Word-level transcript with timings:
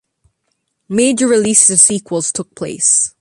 Major 0.89 1.27
releases 1.27 1.69
of 1.69 1.79
sequels 1.79 2.31
took 2.31 2.55
place. 2.55 3.07